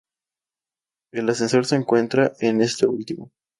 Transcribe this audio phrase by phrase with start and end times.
[1.13, 3.29] El ascensor se encuentra en este último.